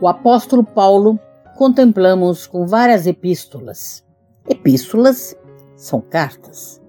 [0.00, 1.18] O apóstolo Paulo
[1.56, 4.04] contemplamos com várias epístolas.
[4.48, 5.36] Epístolas
[5.76, 6.80] são cartas.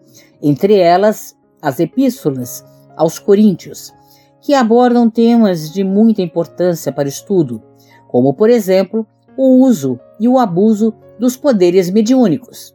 [0.42, 2.64] Entre elas, as epístolas
[2.96, 3.94] aos Coríntios,
[4.42, 7.62] que abordam temas de muita importância para o estudo,
[8.08, 9.06] como, por exemplo,
[9.38, 12.74] o uso e o abuso dos poderes mediúnicos.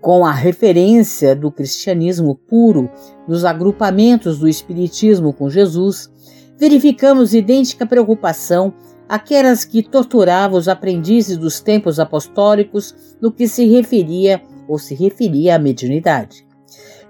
[0.00, 2.90] Com a referência do cristianismo puro
[3.28, 6.10] nos agrupamentos do Espiritismo com Jesus,
[6.56, 8.72] verificamos idêntica preocupação
[9.10, 15.56] aquelas que torturavam os aprendizes dos tempos apostólicos no que se referia ou se referia
[15.56, 16.46] à mediunidade.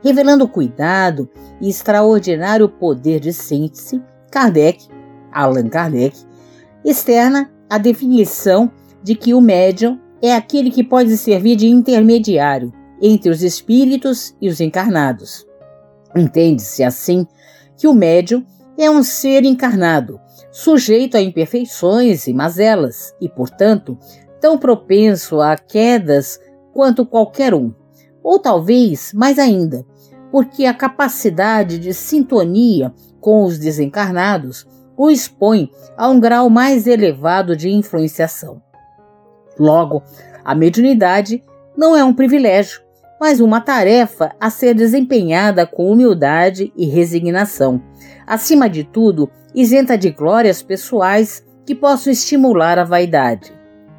[0.03, 1.29] Revelando cuidado
[1.61, 4.89] e extraordinário poder de síntese, Kardec,
[5.31, 6.17] Allan Kardec,
[6.83, 13.31] externa a definição de que o médium é aquele que pode servir de intermediário entre
[13.31, 15.47] os espíritos e os encarnados.
[16.17, 17.27] Entende-se assim
[17.77, 18.43] que o médium
[18.79, 20.19] é um ser encarnado,
[20.51, 23.99] sujeito a imperfeições e mazelas e, portanto,
[24.41, 26.41] tão propenso a quedas
[26.73, 27.73] quanto qualquer um,
[28.23, 29.85] ou talvez mais ainda,
[30.31, 37.57] porque a capacidade de sintonia com os desencarnados o expõe a um grau mais elevado
[37.57, 38.63] de influenciação.
[39.59, 40.03] Logo,
[40.45, 41.43] a mediunidade
[41.77, 42.83] não é um privilégio,
[43.21, 47.83] mas uma tarefa a ser desempenhada com humildade e resignação.
[48.27, 53.53] Acima de tudo, isenta de glórias pessoais que possam estimular a vaidade.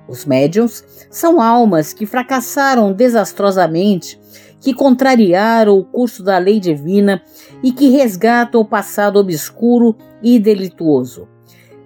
[0.08, 4.20] Os médiums são almas que fracassaram desastrosamente,
[4.60, 7.22] que contrariaram o curso da lei divina
[7.64, 11.28] e que resgatam o passado obscuro e delituoso,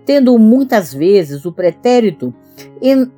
[0.05, 2.33] tendo muitas vezes o pretérito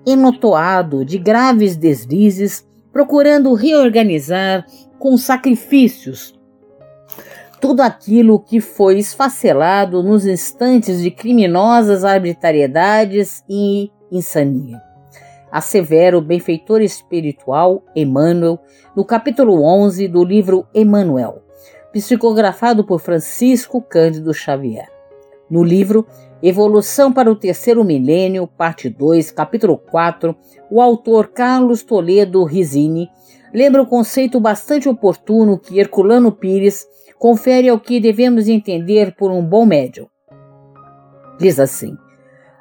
[0.05, 2.66] enotoado de graves deslizes,
[2.97, 4.65] procurando reorganizar
[4.97, 6.33] com sacrifícios
[7.61, 14.81] tudo aquilo que foi esfacelado nos instantes de criminosas arbitrariedades e insania.
[15.51, 18.57] Assevera o benfeitor espiritual Emmanuel
[18.95, 21.43] no capítulo 11 do livro Emmanuel,
[21.93, 24.89] psicografado por Francisco Cândido Xavier.
[25.47, 26.07] No livro
[26.41, 30.35] Evolução para o Terceiro Milênio, parte 2, capítulo 4,
[30.69, 33.09] o autor Carlos Toledo Risini
[33.51, 36.85] lembra o conceito bastante oportuno que Herculano Pires
[37.17, 40.07] confere ao que devemos entender por um bom médium.
[41.39, 41.97] Diz assim: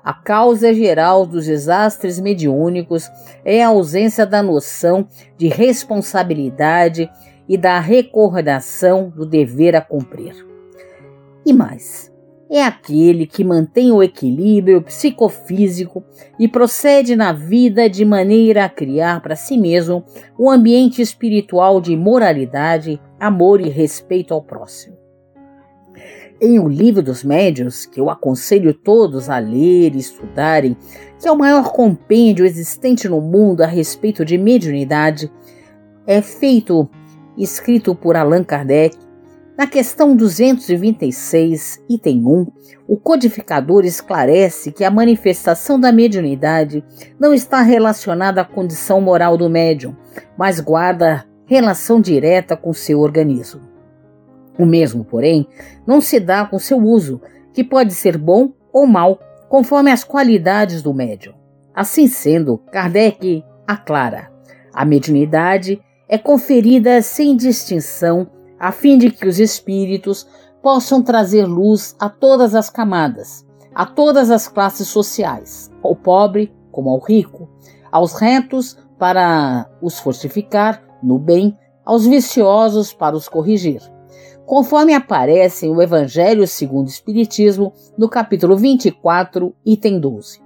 [0.03, 3.11] a causa geral dos desastres mediúnicos
[3.45, 7.11] é a ausência da noção de responsabilidade
[7.47, 10.47] e da recordação do dever a cumprir.
[11.45, 12.11] E mais,
[12.51, 16.05] é aquele que mantém o equilíbrio psicofísico
[16.39, 20.05] e procede na vida de maneira a criar para si mesmo
[20.39, 24.97] um ambiente espiritual de moralidade, amor e respeito ao próximo.
[26.41, 30.77] Em O Livro dos Médios, que eu aconselho todos a ler e estudarem,
[31.19, 35.33] que é o maior compêndio existente no mundo a respeito de mediunidade,
[36.07, 36.89] é feito,
[37.39, 38.97] escrito por Allan Kardec,
[39.57, 42.47] na questão 226, item 1,
[42.87, 46.85] o codificador esclarece que a manifestação da mediunidade
[47.19, 49.97] não está relacionada à condição moral do médium,
[50.37, 53.63] mas guarda relação direta com seu organismo.
[54.59, 55.49] O mesmo, porém,
[55.87, 57.23] não se dá com seu uso,
[57.55, 59.19] que pode ser bom ou mal,
[59.49, 61.33] conforme as qualidades do médium.
[61.75, 64.31] Assim sendo, Kardec aclara:
[64.73, 70.27] a mediunidade é conferida sem distinção a fim de que os espíritos
[70.63, 76.91] possam trazer luz a todas as camadas, a todas as classes sociais, ao pobre como
[76.91, 77.49] ao rico,
[77.91, 83.81] aos retos para os fortificar no bem, aos viciosos para os corrigir.
[84.45, 90.41] Conforme aparece o Evangelho segundo o Espiritismo, no capítulo 24, item 12.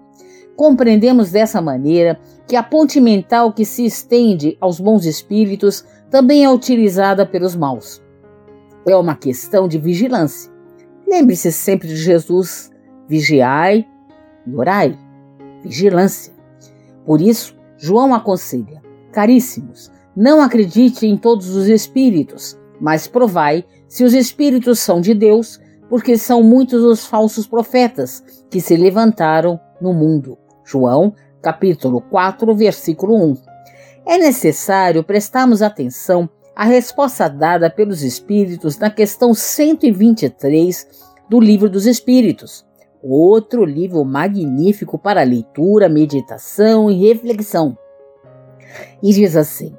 [0.56, 6.50] Compreendemos dessa maneira que a ponte mental que se estende aos bons espíritos também é
[6.50, 8.02] utilizada pelos maus.
[8.86, 10.50] É uma questão de vigilância.
[11.06, 12.70] Lembre-se sempre de Jesus:
[13.08, 13.86] vigiai
[14.46, 14.98] e orai.
[15.62, 16.32] Vigilância.
[17.04, 18.82] Por isso, João aconselha:
[19.12, 25.60] caríssimos, não acredite em todos os espíritos, mas provai se os espíritos são de Deus,
[25.88, 30.38] porque são muitos os falsos profetas que se levantaram no mundo.
[30.64, 33.36] João, capítulo 4, versículo 1.
[34.06, 36.28] É necessário prestarmos atenção
[36.60, 40.86] à resposta dada pelos Espíritos na questão 123
[41.26, 42.66] do Livro dos Espíritos,
[43.02, 47.78] outro livro magnífico para leitura, meditação e reflexão.
[49.02, 49.74] E diz assim: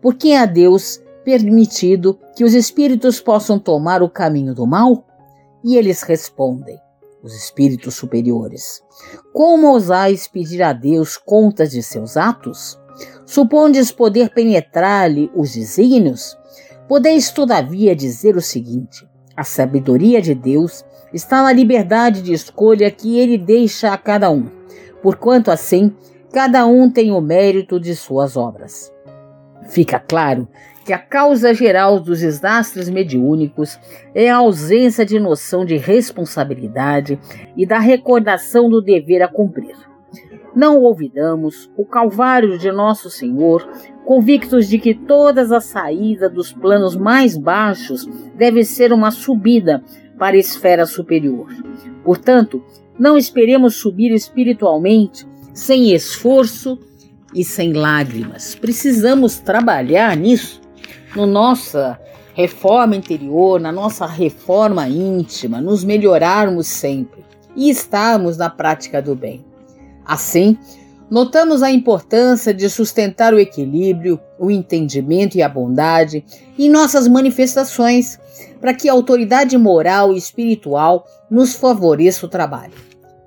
[0.00, 5.04] Por que a Deus permitido que os espíritos possam tomar o caminho do mal?
[5.62, 6.80] E eles respondem:
[7.22, 8.82] os espíritos superiores.
[9.32, 12.78] Como ousais pedir a Deus contas de seus atos?
[13.26, 16.36] Supondes poder penetrar-lhe os desígnios?
[16.88, 19.06] Podeis, todavia, dizer o seguinte:
[19.36, 24.50] a sabedoria de Deus está na liberdade de escolha que ele deixa a cada um,
[25.02, 25.94] porquanto assim
[26.32, 28.92] cada um tem o mérito de suas obras.
[29.68, 30.48] Fica claro
[30.88, 33.78] que a causa geral dos desastres mediúnicos
[34.14, 37.20] é a ausência de noção de responsabilidade
[37.54, 39.76] e da recordação do dever a cumprir.
[40.56, 43.68] Não olvidamos o Calvário de Nosso Senhor,
[44.06, 49.84] convictos de que todas as saídas dos planos mais baixos deve ser uma subida
[50.18, 51.48] para a esfera superior.
[52.02, 52.64] Portanto,
[52.98, 56.78] não esperemos subir espiritualmente sem esforço
[57.34, 58.54] e sem lágrimas.
[58.54, 60.57] Precisamos trabalhar nisso,
[61.14, 61.98] no nossa
[62.34, 67.24] reforma interior, na nossa reforma íntima, nos melhorarmos sempre
[67.56, 69.44] e estarmos na prática do bem.
[70.04, 70.56] Assim,
[71.10, 76.24] notamos a importância de sustentar o equilíbrio, o entendimento e a bondade
[76.56, 78.20] em nossas manifestações,
[78.60, 82.74] para que a autoridade moral e espiritual nos favoreça o trabalho.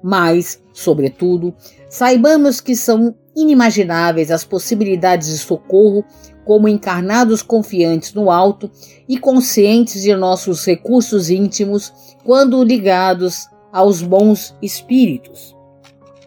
[0.02, 1.54] Mas, sobretudo,
[1.90, 6.04] saibamos que são inimagináveis as possibilidades de socorro
[6.46, 8.70] como encarnados confiantes no alto
[9.08, 11.94] e conscientes de nossos recursos íntimos
[12.24, 15.56] quando ligados aos bons espíritos,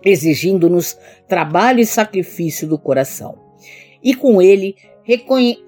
[0.05, 0.96] exigindo-nos
[1.28, 3.37] trabalho e sacrifício do coração.
[4.02, 4.76] E com ele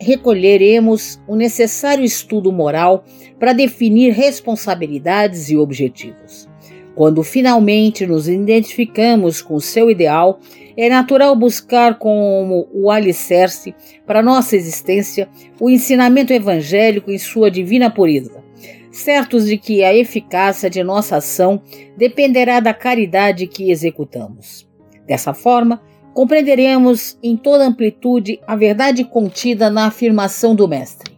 [0.00, 3.04] recolheremos o necessário estudo moral
[3.38, 6.48] para definir responsabilidades e objetivos.
[6.96, 10.40] Quando finalmente nos identificamos com seu ideal,
[10.75, 13.75] é natural buscar como o alicerce
[14.06, 15.28] para nossa existência
[15.60, 18.43] o ensinamento evangélico em sua divina pureza,
[18.90, 21.60] certos de que a eficácia de nossa ação
[21.98, 24.66] dependerá da caridade que executamos.
[25.06, 25.82] Dessa forma,
[26.14, 31.12] compreenderemos em toda amplitude a verdade contida na afirmação do Mestre: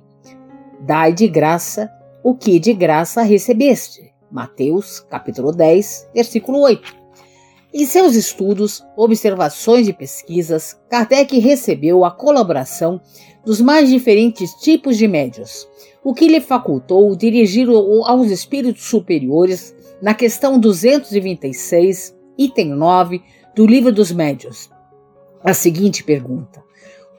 [0.80, 1.88] Dai de graça
[2.25, 4.17] o que de graça recebeste.
[4.30, 6.96] Mateus, capítulo 10, versículo 8.
[7.72, 13.00] Em seus estudos, observações e pesquisas, Kardec recebeu a colaboração
[13.44, 15.69] dos mais diferentes tipos de médios,
[16.02, 23.22] o que lhe facultou dirigir aos espíritos superiores na questão 226, item 9
[23.54, 24.70] do Livro dos Médios.
[25.44, 26.62] A seguinte pergunta: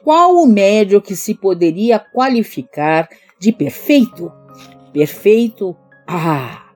[0.03, 3.07] Qual o médio que se poderia qualificar
[3.39, 4.31] de perfeito?
[4.91, 5.75] Perfeito?
[6.07, 6.68] Ah!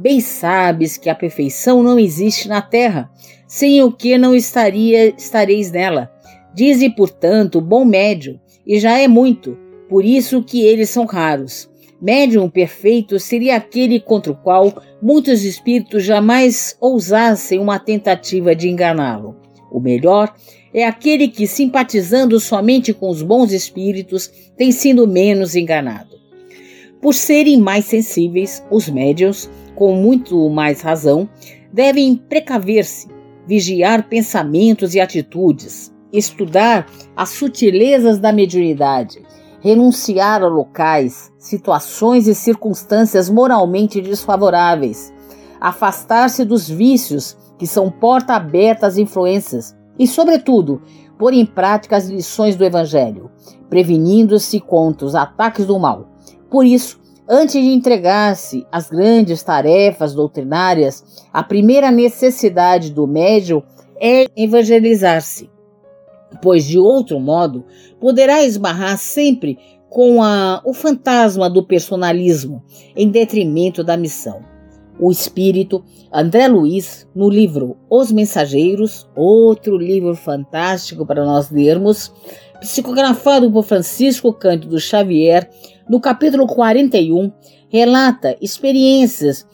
[0.00, 3.10] Bem sabes que a perfeição não existe na terra,
[3.46, 6.10] sem o que não estaria estareis nela.
[6.54, 9.58] Dize, portanto, bom médio, e já é muito,
[9.90, 11.68] por isso que eles são raros.
[12.00, 19.36] Médium perfeito seria aquele contra o qual muitos espíritos jamais ousassem uma tentativa de enganá-lo.
[19.70, 20.34] O melhor
[20.72, 26.18] é aquele que, simpatizando somente com os bons espíritos, tem sido menos enganado.
[27.02, 29.48] Por serem mais sensíveis, os médios
[29.80, 31.26] com muito mais razão,
[31.72, 33.08] devem precaver-se,
[33.46, 39.22] vigiar pensamentos e atitudes, estudar as sutilezas da mediunidade,
[39.62, 45.14] renunciar a locais, situações e circunstâncias moralmente desfavoráveis,
[45.58, 50.82] afastar-se dos vícios que são porta aberta às influências e, sobretudo,
[51.18, 53.30] pôr em prática as lições do Evangelho,
[53.70, 56.10] prevenindo-se contra os ataques do mal.
[56.50, 56.99] Por isso,
[57.32, 63.62] Antes de entregar-se às grandes tarefas doutrinárias, a primeira necessidade do médium
[64.00, 65.48] é evangelizar-se,
[66.42, 67.64] pois de outro modo
[68.00, 69.56] poderá esbarrar sempre
[69.88, 72.64] com a, o fantasma do personalismo
[72.96, 74.40] em detrimento da missão.
[74.98, 82.12] O espírito André Luiz, no livro Os Mensageiros, outro livro fantástico para nós lermos,
[82.60, 85.50] psicografado por Francisco Cândido Xavier,
[85.88, 87.32] no capítulo 41,
[87.68, 89.46] relata experiências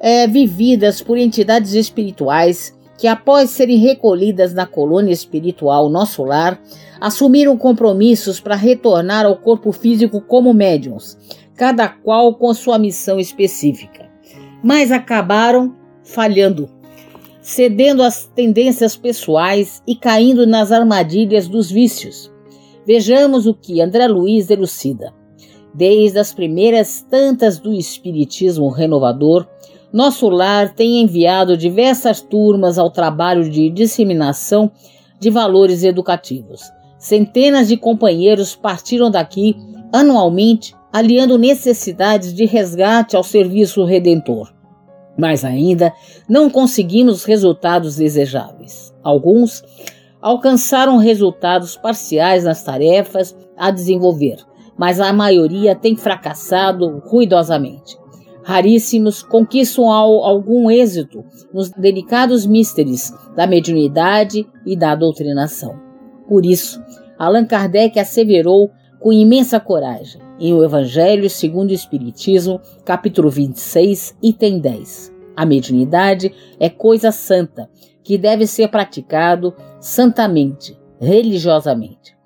[0.00, 6.60] é, vividas por entidades espirituais que, após serem recolhidas na colônia espiritual Nosso Lar,
[7.00, 11.18] assumiram compromissos para retornar ao corpo físico como médiums,
[11.56, 14.08] cada qual com sua missão específica,
[14.62, 16.70] mas acabaram falhando.
[17.40, 22.31] cedendo às tendências pessoais e caindo nas armadilhas dos vícios.
[22.86, 25.12] Vejamos o que André Luiz elucida.
[25.74, 29.46] Desde as primeiras tantas do Espiritismo renovador,
[29.92, 34.70] nosso lar tem enviado diversas turmas ao trabalho de disseminação
[35.20, 36.62] de valores educativos.
[36.98, 39.56] Centenas de companheiros partiram daqui
[39.92, 44.52] anualmente, aliando necessidades de resgate ao serviço redentor.
[45.16, 45.92] Mas ainda
[46.28, 48.94] não conseguimos resultados desejáveis.
[49.02, 49.62] Alguns
[50.22, 54.36] alcançaram resultados parciais nas tarefas a desenvolver,
[54.78, 58.00] mas a maioria tem fracassado ruidosamente.
[58.44, 65.78] Raríssimos conquistam algum êxito nos delicados místeres da mediunidade e da doutrinação.
[66.28, 66.82] Por isso,
[67.18, 74.58] Allan Kardec asseverou com imensa coragem em O Evangelho segundo o Espiritismo, capítulo 26, item
[74.58, 75.12] 10.
[75.36, 77.68] A mediunidade é coisa santa,
[78.02, 82.16] que deve ser praticado santamente, religiosamente.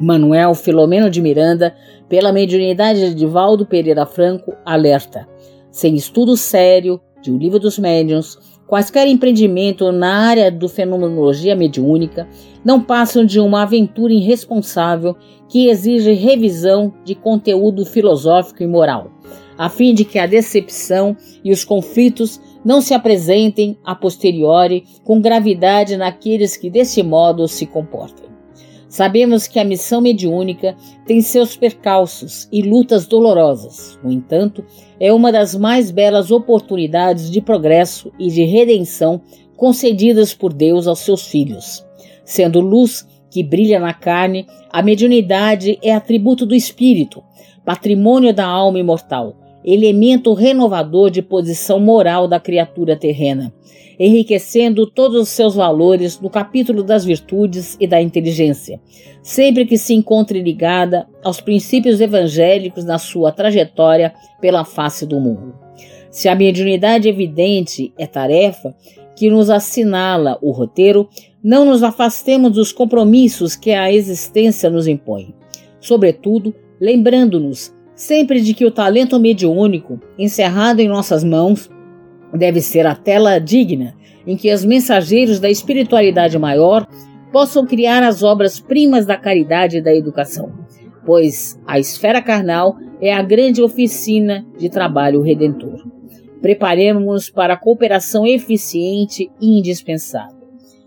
[0.00, 1.74] Manuel Filomeno de Miranda,
[2.08, 5.28] pela mediunidade de Valdo Pereira Franco, alerta:
[5.70, 12.26] sem estudo sério de O Livro dos Médiuns, quaisquer empreendimento na área do fenomenologia mediúnica
[12.64, 15.16] não passam de uma aventura irresponsável
[15.48, 19.10] que exige revisão de conteúdo filosófico e moral,
[19.58, 25.20] a fim de que a decepção e os conflitos não se apresentem a posteriori com
[25.20, 28.30] gravidade naqueles que desse modo se comportam.
[28.88, 30.74] Sabemos que a missão mediúnica
[31.06, 33.96] tem seus percalços e lutas dolorosas.
[34.02, 34.64] No entanto,
[34.98, 39.20] é uma das mais belas oportunidades de progresso e de redenção
[39.56, 41.86] concedidas por Deus aos seus filhos.
[42.24, 47.22] Sendo luz que brilha na carne, a mediunidade é atributo do espírito,
[47.64, 53.52] patrimônio da alma imortal, elemento renovador de posição moral da criatura terrena
[54.00, 58.80] enriquecendo todos os seus valores no capítulo das virtudes e da inteligência,
[59.22, 65.54] sempre que se encontre ligada aos princípios evangélicos na sua trajetória pela face do mundo.
[66.10, 68.74] Se a mediunidade evidente é tarefa
[69.14, 71.06] que nos assinala o roteiro,
[71.44, 75.34] não nos afastemos dos compromissos que a existência nos impõe.
[75.78, 81.70] Sobretudo, lembrando-nos sempre de que o talento mediúnico, encerrado em nossas mãos,
[82.32, 83.94] deve ser a tela digna
[84.26, 86.88] em que os mensageiros da espiritualidade maior
[87.30, 90.50] possam criar as obras-primas da caridade e da educação,
[91.04, 95.86] pois a esfera carnal é a grande oficina de trabalho redentor.
[96.40, 100.40] Preparemos-nos para a cooperação eficiente e indispensável.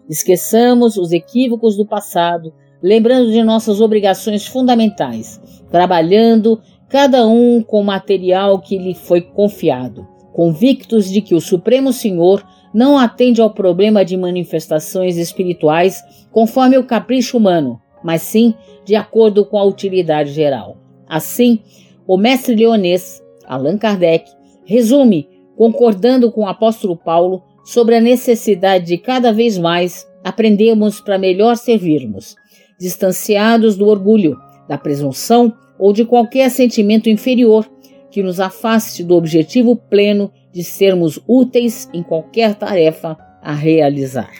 [0.10, 2.52] Esqueçamos os equívocos do passado,
[2.82, 5.40] lembrando de nossas obrigações fundamentais,
[5.70, 6.60] trabalhando
[6.94, 12.46] cada um com o material que lhe foi confiado convictos de que o Supremo Senhor
[12.72, 18.54] não atende ao problema de manifestações espirituais conforme o capricho humano, mas sim
[18.86, 20.78] de acordo com a utilidade geral.
[21.08, 21.62] Assim,
[22.06, 24.30] o mestre leonês, Allan Kardec,
[24.64, 31.18] resume, concordando com o apóstolo Paulo, sobre a necessidade de cada vez mais aprendermos para
[31.18, 32.36] melhor servirmos,
[32.80, 35.54] distanciados do orgulho, da presunção
[35.84, 37.70] ou de qualquer sentimento inferior
[38.10, 44.32] que nos afaste do objetivo pleno de sermos úteis em qualquer tarefa a realizar.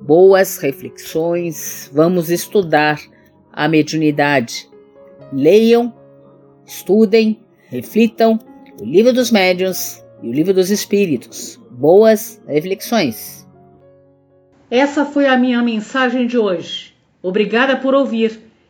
[0.00, 2.98] Boas reflexões, vamos estudar
[3.52, 4.66] a mediunidade.
[5.30, 5.92] Leiam,
[6.64, 7.38] estudem,
[7.68, 8.38] reflitam
[8.80, 11.60] o Livro dos Médiuns e o Livro dos Espíritos.
[11.72, 13.46] Boas reflexões.
[14.70, 16.94] Essa foi a minha mensagem de hoje.
[17.22, 18.49] Obrigada por ouvir.